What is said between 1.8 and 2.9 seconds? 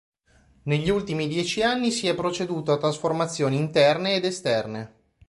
si è proceduto a